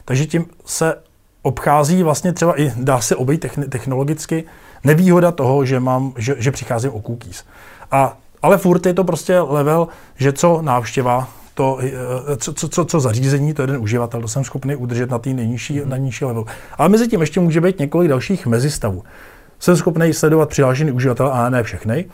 [0.07, 0.95] Takže tím se
[1.41, 4.43] obchází vlastně třeba i, dá se obejít technologicky,
[4.83, 7.43] nevýhoda toho, že, mám, že, že přicházím o cookies.
[7.91, 12.85] A, ale furt je to prostě level, že co návštěva, to, eh, co, co, co,
[12.85, 15.89] co zařízení, to jeden uživatel, to jsem schopný udržet na té nejnižší, mm.
[15.89, 16.45] nejnižší level.
[16.77, 19.03] Ale mezi tím ještě může být několik dalších mezistavů.
[19.59, 22.05] Jsem schopný sledovat přihlášený uživatel, ale ne všechny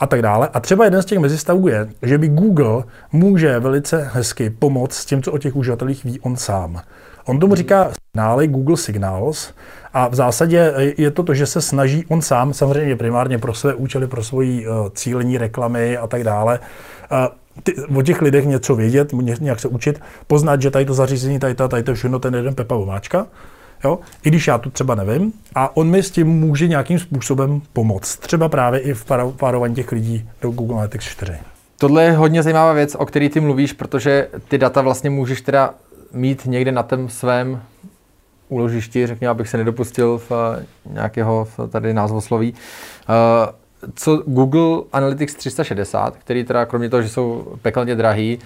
[0.00, 0.48] a tak dále.
[0.52, 5.04] A třeba jeden z těch mezistavů je, že by Google může velice hezky pomoct s
[5.04, 6.80] tím, co o těch uživatelích ví on sám.
[7.26, 9.52] On tomu říká signály Google Signals
[9.92, 13.74] a v zásadě je to to, že se snaží on sám, samozřejmě primárně pro své
[13.74, 16.60] účely, pro svoji uh, cílení reklamy a tak dále,
[17.12, 17.18] uh,
[17.62, 21.54] ty, o těch lidech něco vědět, nějak se učit, poznat, že tady to zařízení, tady
[21.54, 23.26] to, tady to všechno, ten jeden Pepa Vomáčka,
[23.84, 23.98] jo?
[24.24, 28.16] i když já to třeba nevím, a on mi s tím může nějakým způsobem pomoct.
[28.16, 29.04] Třeba právě i v
[29.36, 31.32] párování těch lidí do Google Analytics 4.
[31.78, 35.74] Tohle je hodně zajímavá věc, o které ty mluvíš, protože ty data vlastně můžeš teda
[36.16, 37.62] mít někde na tom svém
[38.48, 42.54] úložišti, řekněme, abych se nedopustil v eh, nějakého tady názvosloví.
[43.08, 43.52] Eh,
[43.94, 48.38] co Google Analytics 360, který teda kromě toho, že jsou pekelně drahý,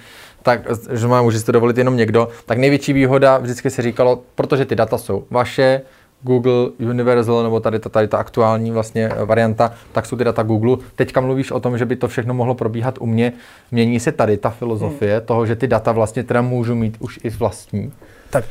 [0.42, 0.60] tak,
[0.92, 4.64] že má může si to dovolit jenom někdo, tak největší výhoda vždycky se říkalo, protože
[4.64, 5.82] ty data jsou vaše,
[6.22, 10.76] Google Universal, nebo tady ta, tady ta aktuální vlastně varianta, tak jsou ty data Google.
[10.96, 13.32] Teďka mluvíš o tom, že by to všechno mohlo probíhat u mě.
[13.70, 15.26] Mění se tady ta filozofie hmm.
[15.26, 17.92] toho, že ty data vlastně teda můžu mít už i vlastní.
[18.30, 18.44] Tak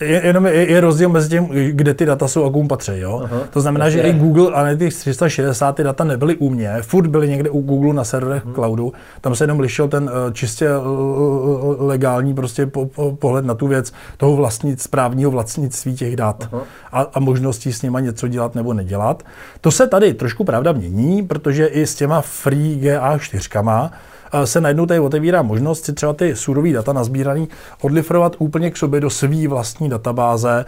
[0.00, 2.92] je, jenom je, je rozdíl mezi tím, kde ty data jsou a komu patří.
[2.94, 3.20] Jo?
[3.24, 4.08] Aha, to znamená, že je.
[4.08, 8.04] i Google Analytics 360 ty data nebyly u mě, furt byly někde u Google na
[8.04, 8.54] serverech hmm.
[8.54, 13.54] cloudu, tam se jenom lišil ten uh, čistě uh, legální prostě po, po, pohled na
[13.54, 16.48] tu věc toho vlastnic, správního vlastnictví těch dat
[16.92, 19.22] a, a možností s nima něco dělat nebo nedělat.
[19.60, 23.90] To se tady trošku pravda mění, protože i s těma free GA4
[24.44, 27.48] se najednou tady otevírá možnost si třeba ty surové data nazbíraný
[27.80, 30.64] odlifrovat úplně k sobě do své vlastní databáze,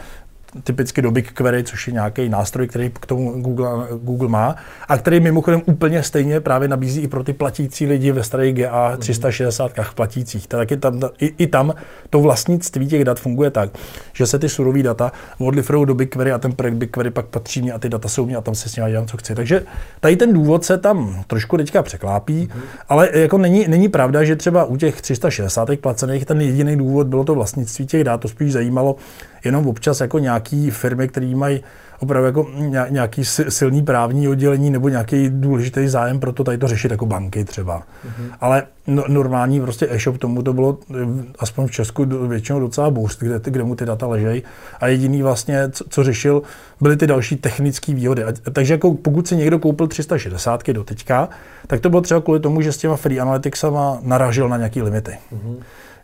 [0.65, 3.69] typicky do BigQuery, což je nějaký nástroj, který k tomu Google,
[4.03, 4.57] Google má
[4.89, 8.97] a který mimochodem úplně stejně právě nabízí i pro ty platící lidi ve starých GA
[8.97, 10.47] 360 platících.
[10.47, 11.75] Tak je tam, i, i tam
[12.11, 13.71] to vlastnictví těch dat funguje tak,
[14.13, 17.73] že se ty surové data odliferují do BigQuery a ten projekt BigQuery pak patří mě
[17.73, 19.35] a ty data jsou mě a tam se s nimi dělám, co chci.
[19.35, 19.65] Takže
[20.01, 22.61] tady ten důvod se tam trošku teďka překlápí, mm-hmm.
[22.89, 27.25] ale jako není, není pravda, že třeba u těch 360 placených ten jediný důvod bylo
[27.25, 28.97] to vlastnictví těch dat, to spíš zajímalo
[29.44, 31.61] jenom občas jako nějaký firmy, které mají
[31.98, 32.46] opravdu jako
[32.88, 37.44] nějaký silný právní oddělení nebo nějaký důležitý zájem pro to tady to řešit jako banky
[37.44, 37.79] třeba.
[37.79, 38.31] Mm-hmm.
[38.40, 40.94] Ale no, normální prostě e-shop tomu to bylo eh,
[41.38, 44.42] aspoň v Česku většinou docela boost, kde, kde mu ty data ležejí.
[44.81, 46.42] A jediný vlastně, co, co řešil,
[46.81, 48.24] byly ty další technické výhody.
[48.24, 51.29] A, takže jako pokud si někdo koupil 360 do teďka,
[51.66, 55.12] tak to bylo třeba kvůli tomu, že s těma free analyticsama naražil na nějaký limity.
[55.33, 55.57] Mm-hmm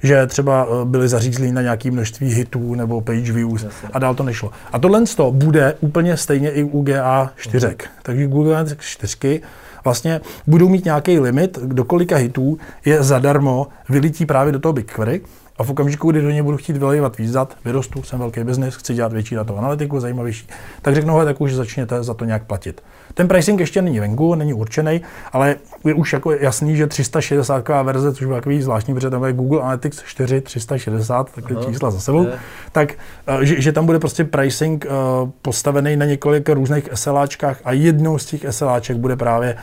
[0.05, 3.89] že třeba eh, byly zařízlí na nějaké množství hitů nebo page views Jasně.
[3.93, 4.51] a dál to nešlo.
[4.73, 7.29] A tohle to bude úplně stejně i u GA4.
[7.37, 7.77] Uh-huh.
[8.03, 9.41] Takže Google Analytics 4
[9.85, 15.21] vlastně budou mít nějaký limit, do kolika hitů je zadarmo vylítí právě do toho BigQuery,
[15.59, 18.75] a v okamžiku, kdy do něj budu chtít vylejvat víc dat, vyrostu, jsem velký biznis,
[18.75, 20.49] chci dělat větší datovou analytiku, zajímavější,
[20.83, 22.83] tak řeknu, tak už začněte za to nějak platit.
[23.15, 25.01] Ten pricing ještě není venku, není určený,
[25.33, 29.33] ale je už jako jasný, že 360 verze, což byl takový zvláštní, protože tam je
[29.33, 32.39] Google Analytics 4 360, takové čísla za sebou, je.
[32.73, 32.93] tak
[33.27, 38.19] eh, že, že, tam bude prostě pricing uh, postavený na několik různých SLAčkách a jednou
[38.19, 39.57] z těch SLAček bude právě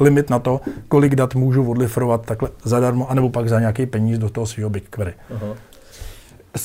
[0.00, 4.30] limit na to, kolik dat můžu odlifrovat takhle zadarmo, anebo pak za nějaký peníz do
[4.30, 5.14] toho svého BigQuery.
[5.30, 5.54] Uh-huh.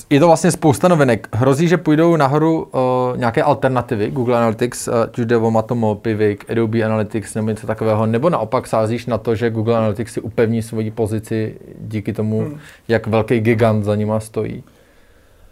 [0.10, 1.28] Je to vlastně spousta novinek.
[1.34, 5.96] Hrozí, že půjdou nahoru uh, nějaké alternativy, Google Analytics, uh, ať už jde o Matomo,
[5.96, 10.22] Pivik, Adobe Analytics nebo něco takového, nebo naopak sázíš na to, že Google Analytics si
[10.22, 12.58] upevní svoji pozici díky tomu, hmm.
[12.88, 14.64] jak velký gigant za nima stojí?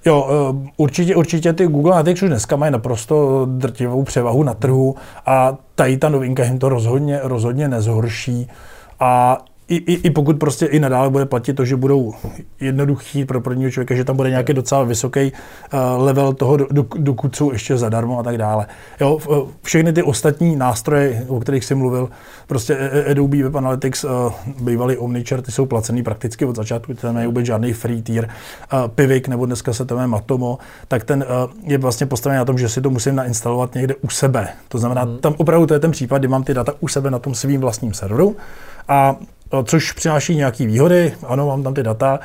[0.06, 5.58] Jo, určitě, určitě ty Google Analytics už dneska mají naprosto drtivou převahu na trhu a
[5.76, 8.50] tady ta novinka jim to rozhodně, rozhodně nezhorší.
[9.00, 9.38] A
[9.72, 12.14] i, i, i pokud prostě i nadále bude platit to, že budou
[12.60, 17.36] jednoduchý pro prvního člověka, že tam bude nějaký docela vysoký uh, level toho, do, dokud
[17.36, 18.66] jsou ještě zadarmo a tak dále.
[19.02, 19.20] Jo,
[19.62, 22.10] všechny ty ostatní nástroje, o kterých jsem mluvil,
[22.48, 24.12] prostě e, e, Adobe Web Analytics, uh,
[24.62, 28.30] bývalý Omnichart, ty jsou placený prakticky od začátku, tam není vůbec žádný free tier.
[28.96, 30.58] Pivik, nebo dneska se to jmenuje Matomo,
[30.88, 31.26] tak ten
[31.64, 34.48] je vlastně postavený na tom, že si to musím nainstalovat někde u sebe.
[34.68, 35.18] To znamená, hmm.
[35.18, 37.62] tam opravdu to je ten případ, kdy mám ty data u sebe na tom svým
[37.62, 38.36] vlastním serveru
[38.88, 39.16] a
[39.64, 42.20] což přináší nějaké výhody, ano, mám tam ty data,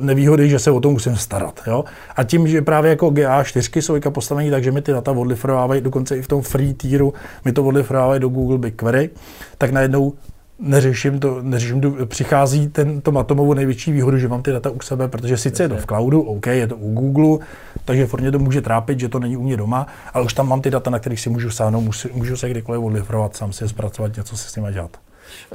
[0.00, 1.60] nevýhody, že se o to musím starat.
[1.66, 1.84] Jo?
[2.16, 6.22] A tím, že právě jako GA4 jsou postavení, takže mi ty data odlifrovávají, dokonce i
[6.22, 9.10] v tom free tieru mi to odlifrovávají do Google BigQuery,
[9.58, 10.12] tak najednou
[10.58, 14.80] neřeším to, neřeším to, přichází ten, to Matomovu největší výhodu, že mám ty data u
[14.80, 17.46] sebe, protože sice je to v cloudu, OK, je to u Google,
[17.84, 20.60] takže forně to může trápit, že to není u mě doma, ale už tam mám
[20.60, 23.68] ty data, na kterých si můžu sáhnout, můžu, můžu se kdykoliv odlifrovat, sám si je
[23.68, 24.90] zpracovat, něco si s nimi dělat.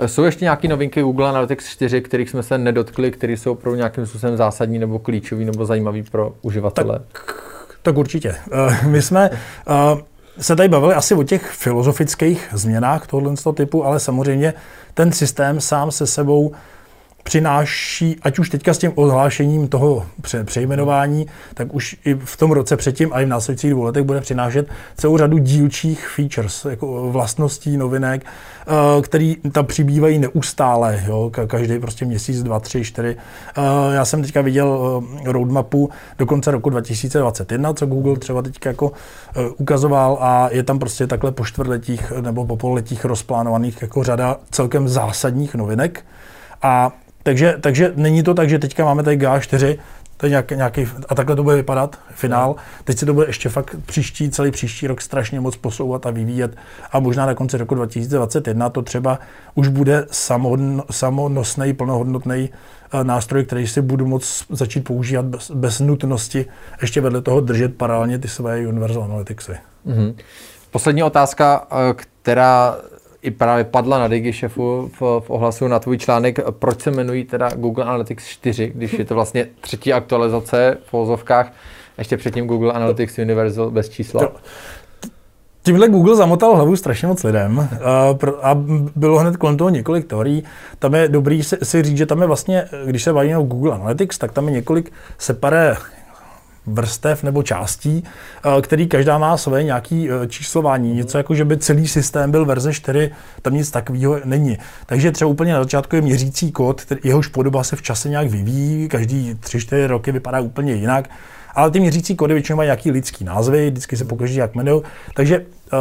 [0.06, 4.06] Jsou ještě nějaké novinky Google Analytics 4, kterých jsme se nedotkli, které jsou pro nějakým
[4.06, 7.00] způsobem zásadní nebo klíčový nebo zajímavý pro uživatele?
[7.12, 7.44] Tak,
[7.82, 8.36] tak určitě.
[8.54, 10.00] Uh, my jsme uh,
[10.40, 14.54] se tady bavili asi o těch filozofických změnách tohoto typu, ale samozřejmě
[14.94, 16.52] ten systém sám se sebou
[17.26, 20.06] přináší, ať už teďka s tím ohlášením toho
[20.46, 24.22] přejmenování, tak už i v tom roce předtím a i v následujících dvou letech bude
[24.22, 31.80] přinášet celou řadu dílčích features, jako vlastností, novinek, eh, který tam přibývají neustále, jo, každý
[31.80, 33.18] prostě měsíc, dva, tři, čtyři.
[33.58, 33.62] Eh,
[33.96, 38.92] já jsem teďka viděl eh, roadmapu do konce roku 2021, co Google třeba teďka jako
[39.58, 44.88] ukazoval a je tam prostě takhle po čtvrtletích nebo po pololetích rozplánovaných jako řada celkem
[44.88, 46.06] zásadních novinek.
[46.62, 46.92] A
[47.26, 49.78] takže, takže není to tak, že teďka máme tady GA4,
[50.18, 52.56] to je nějaký, nějaký, a takhle to bude vypadat, finál.
[52.84, 56.58] Teď se to bude ještě fakt příští, celý příští rok strašně moc posouvat a vyvíjet.
[56.92, 59.20] A možná na konci roku 2021 to třeba
[59.56, 60.06] už bude
[60.92, 62.50] samonosný, plnohodnotný
[62.94, 66.46] eh, nástroj, který si budu moct začít používat bez, bez nutnosti
[66.82, 69.58] ještě vedle toho držet paralelně ty své Universal Analyticsy.
[69.88, 70.16] Mm-hmm.
[70.72, 72.78] Poslední otázka, eh, která
[73.26, 77.50] i právě padla na DigiChefu v, v ohlasu na tvůj článek, proč se jmenují teda
[77.56, 81.54] Google Analytics 4, když je to vlastně třetí aktualizace v vozovkách,
[81.98, 84.32] ještě předtím Google Analytics Universal bez čísla.
[85.64, 87.70] Tímhle Google zamotal hlavu strašně moc lidem
[88.42, 88.56] a
[88.96, 90.44] bylo hned kolem toho několik teorií.
[90.80, 93.74] Tam je dobrý si, si říct, že tam je vlastně, když se bavíme o Google
[93.74, 95.76] Analytics, tak tam je několik separé
[96.68, 100.94] vrstev nebo částí, eh, který každá má své nějaké eh, číslování.
[100.94, 104.58] Něco jako, že by celý systém byl verze 4, tam nic takového není.
[104.86, 108.88] Takže třeba úplně na začátku je měřící kód, jehož podoba se v čase nějak vyvíjí,
[108.88, 111.10] každý 3-4 roky vypadá úplně jinak.
[111.56, 114.82] Ale ty měřící kódy většinou mají nějaký lidský názvy, vždycky se pokaždé jak jmenují.
[115.14, 115.78] Takže eh,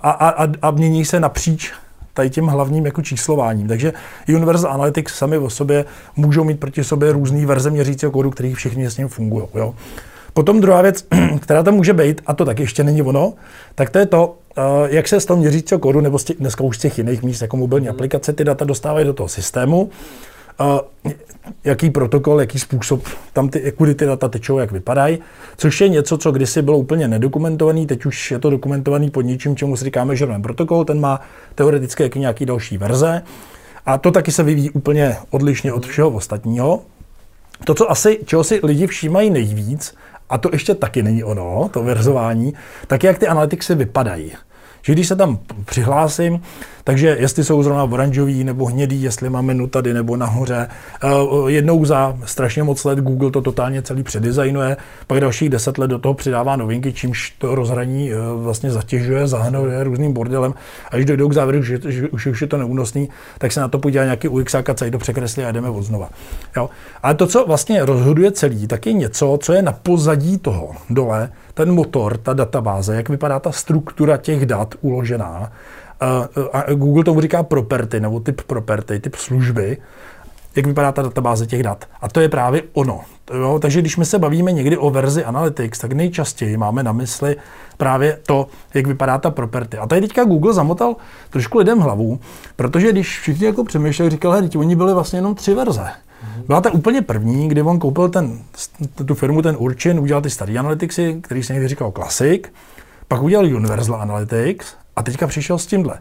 [0.00, 1.72] a, a, a mění se napříč
[2.16, 3.68] tady tím hlavním jako číslováním.
[3.68, 3.92] Takže
[4.28, 5.84] Universal Analytics sami o sobě
[6.16, 9.46] můžou mít proti sobě různé verze měřícího kódu, který všichni s ním fungují.
[9.54, 9.74] Jo.
[10.36, 11.04] Potom druhá věc,
[11.40, 13.32] která tam může být, a to taky ještě není ono,
[13.74, 16.64] tak to je to, eh, jak se z toho měřícího kódu, nebo z těch, dneska
[16.64, 17.94] už z těch jiných míst, jako mobilní hmm.
[17.94, 19.90] aplikace, ty data dostávají do toho systému,
[20.60, 21.12] eh,
[21.64, 25.18] jaký protokol, jaký způsob tam ty, kudy ty data tečou, jak vypadají,
[25.56, 29.56] což je něco, co kdysi bylo úplně nedokumentovaný, teď už je to dokumentovaný pod něčím,
[29.56, 31.20] čemu si říkáme žermen protokol, ten má
[31.54, 33.22] teoreticky jaký nějaký další verze,
[33.86, 36.82] a to taky se vyvíjí úplně odlišně od všeho ostatního.
[37.64, 39.94] To, co asi, čeho si lidi všímají nejvíc,
[40.28, 42.54] a to ještě taky není ono, to verzování,
[42.86, 44.32] tak jak ty analyticsy vypadají.
[44.86, 46.40] Že když se tam přihlásím,
[46.84, 50.68] takže jestli jsou zrovna oranžový nebo hnědý, jestli máme menu tady nebo nahoře.
[51.04, 51.08] Eh,
[51.46, 55.98] jednou za strašně moc let Google to totálně celý předizajnuje, pak dalších deset let do
[55.98, 60.54] toho přidává novinky, čímž to rozhraní eh, vlastně zatěžuje, zahnuje různým bordelem.
[60.90, 63.68] A když dojdou k závěru, že, že už, už je to neúnosný, tak se na
[63.68, 66.10] to podívá nějaký UX a celý to překreslí a jdeme od znova.
[66.56, 66.70] Jo?
[67.02, 71.30] Ale to, co vlastně rozhoduje celý, tak je něco, co je na pozadí toho dole,
[71.56, 75.52] ten motor, ta databáze, jak vypadá ta struktura těch dat uložená
[76.52, 79.78] a Google tomu říká property, nebo typ property, typ služby,
[80.56, 81.84] jak vypadá ta databáze těch dat.
[82.00, 83.00] A to je právě ono.
[83.34, 83.58] Jo?
[83.62, 87.36] Takže když my se bavíme někdy o verzi Analytics, tak nejčastěji máme na mysli
[87.76, 89.78] právě to, jak vypadá ta property.
[89.78, 90.96] A tady teďka Google zamotal
[91.30, 92.20] trošku lidem hlavu,
[92.56, 95.86] protože když všichni jako přemýšleli, říkali, že oni byli vlastně jenom tři verze.
[96.46, 98.38] Byla ta úplně první, kdy on koupil ten,
[99.06, 102.42] tu firmu, ten Urchin, udělal ty starý analyticsy, který se někdy říkal Classic,
[103.08, 105.98] pak udělal Universal Analytics a teďka přišel s tímhle.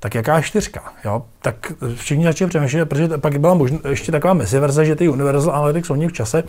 [0.00, 0.92] Tak jaká čtyřka?
[1.04, 1.22] Jo?
[1.42, 5.54] Tak všichni začali přemýšlet, protože pak byla možná ještě taková mezi verze, že ty Universal
[5.54, 6.44] Analytics oni v čase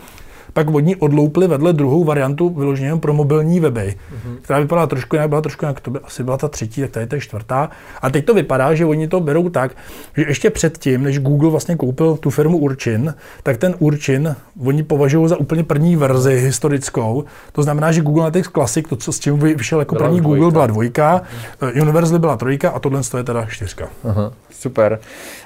[0.52, 4.36] pak oni odloupli vedle druhou variantu vyloženě pro mobilní weby, mm-hmm.
[4.42, 7.06] která vypadala trošku jinak, byla trošku jinak, to by asi byla ta třetí, tak tady
[7.06, 7.70] to je čtvrtá.
[8.02, 9.72] A teď to vypadá, že oni to berou tak,
[10.16, 15.28] že ještě předtím, než Google vlastně koupil tu firmu Urchin, tak ten Urchin oni považují
[15.28, 17.24] za úplně první verzi historickou.
[17.52, 20.38] To znamená, že Google Analytics Classic, to, co s tím vyšel jako první dvojka.
[20.38, 21.22] Google, byla dvojka,
[21.60, 21.82] mm-hmm.
[21.82, 23.88] Universally byla trojka a tohle je teda čtyřka.
[24.04, 24.98] Aha, super.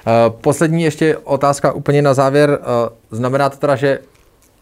[0.07, 2.49] Uh, poslední ještě otázka úplně na závěr.
[2.49, 3.99] Uh, znamená to teda, že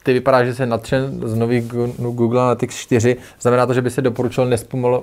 [0.06, 1.65] ty vypadá, že se natřen z nových
[1.98, 3.18] Google Analytics 4.
[3.41, 4.50] Znamená to, že by se doporučil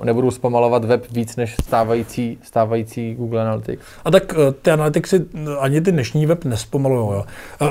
[0.04, 3.82] nebudu zpomalovat web víc než stávající, stávající Google Analytics?
[4.04, 5.24] A tak eh, ty Analyticsy
[5.58, 7.22] ani ty dnešní web nespomalují.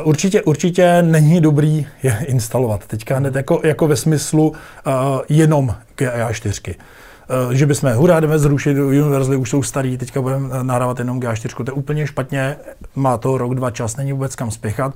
[0.04, 2.88] Určitě, určitě není dobrý je instalovat.
[2.88, 4.94] Teďka hned jako, jako ve smyslu uh,
[5.30, 11.00] jenom GA4 eh, že bychom hurá, jdeme zrušit, Universally už jsou starý, teďka budeme nahrávat
[11.00, 12.56] jenom G4, to je úplně špatně,
[12.96, 14.94] má to rok, dva čas, není vůbec kam spěchat.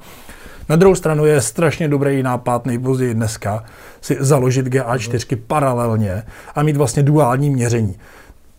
[0.70, 3.64] Na druhou stranu je strašně dobrý nápad nejpozději dneska
[4.02, 6.24] si založit GA4 paralelně
[6.56, 7.96] a mít vlastně duální měření.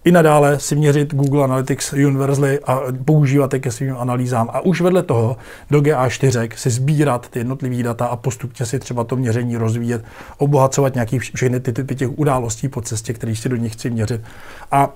[0.04, 4.50] I nadále si měřit Google Analytics Universally a používat je ke svým analýzám.
[4.52, 5.36] A už vedle toho
[5.70, 10.04] do GA4 si sbírat ty jednotlivé data a postupně si třeba to měření rozvíjet,
[10.38, 14.20] obohacovat nějaký všechny ty typy těch událostí po cestě, které si do nich chci měřit.
[14.70, 14.94] A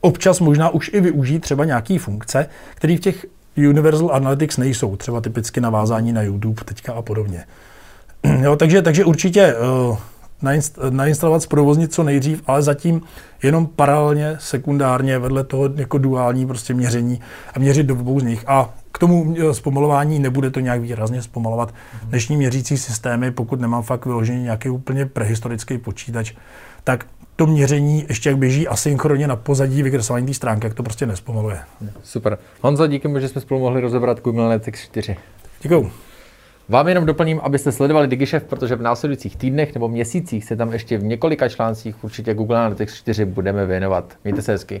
[0.00, 3.26] občas možná už i využít třeba nějaký funkce, které v těch
[3.68, 7.44] Universal Analytics nejsou, třeba typicky navázání na YouTube teďka a podobně.
[8.40, 9.98] Jo, takže, takže určitě uh,
[10.42, 13.02] nainst, nainstalovat zprovoznit co nejdřív, ale zatím
[13.42, 17.20] jenom paralelně, sekundárně, vedle toho jako duální prostě měření
[17.54, 18.44] a měřit do obou z nich.
[18.46, 21.74] A k tomu eh, zpomalování nebude to nějak výrazně zpomalovat.
[22.02, 26.32] Dnešní měřící systémy, pokud nemám fakt vyložený nějaký úplně prehistorický počítač,
[26.84, 31.06] tak to měření ještě jak běží asynchronně na pozadí vykreslení té stránky, jak to prostě
[31.06, 31.58] nespomaluje.
[32.02, 32.38] Super.
[32.60, 35.16] Honzo, díky mu, že jsme spolu mohli rozebrat Google Analytics 4.
[35.62, 35.90] Děkuju.
[36.68, 40.98] Vám jenom doplním, abyste sledovali DigiShef, protože v následujících týdnech nebo měsících se tam ještě
[40.98, 44.14] v několika článcích určitě Google Analytics 4 budeme věnovat.
[44.24, 44.80] Mějte se hezky.